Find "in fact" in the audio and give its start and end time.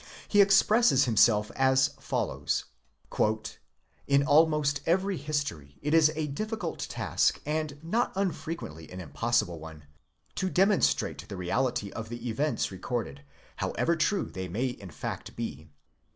14.69-15.35